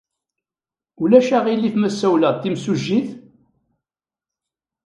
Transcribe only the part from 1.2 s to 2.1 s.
aɣilif ma